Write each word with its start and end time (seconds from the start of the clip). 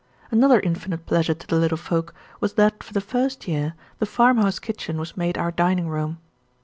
Another 0.31 0.59
infinite 0.59 1.05
pleasure 1.05 1.35
to 1.35 1.45
the 1.45 1.57
little 1.57 1.77
folk 1.77 2.15
was 2.39 2.53
that 2.53 2.81
for 2.81 2.91
the 2.91 3.01
first 3.01 3.47
year, 3.47 3.75
the 3.99 4.07
farm 4.07 4.37
house 4.37 4.57
kitchen 4.57 4.97
was 4.97 5.15
made 5.15 5.37
our 5.37 5.51
dining 5.51 5.87
room. 5.87 6.17